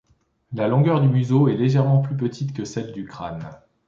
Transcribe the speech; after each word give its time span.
La 0.53 0.67
longueur 0.67 0.99
du 0.99 1.07
museau 1.09 1.47
est 1.47 1.53
légèrement 1.57 2.01
plus 2.01 2.17
petite 2.17 2.53
que 2.53 2.65
celle 2.65 2.91
du 2.91 3.05
crâne. 3.05 3.47